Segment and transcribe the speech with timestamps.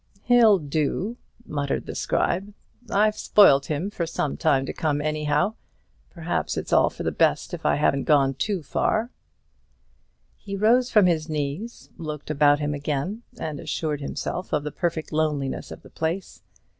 [0.23, 2.55] "He'll do," muttered the Scribe;
[2.89, 5.53] "I've spoiled him for some time to come, anyhow.
[6.09, 9.11] Perhaps it's all for the best if I haven't gone too far."
[10.37, 15.11] He rose from his knees, looked about him again, and assured himself of the perfect
[15.13, 16.41] loneliness of the place.